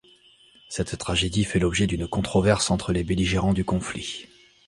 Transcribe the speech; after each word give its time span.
Cette 0.67 0.97
tragédie 0.97 1.43
fait 1.43 1.59
l'objet 1.59 1.85
d'une 1.85 2.07
controverse 2.07 2.71
entre 2.71 2.91
les 2.91 3.03
belligérants 3.03 3.53
du 3.53 3.63
conflit. 3.63 4.25